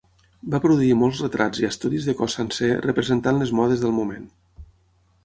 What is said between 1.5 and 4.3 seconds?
i estudis de cos sencer representant les modes del moment.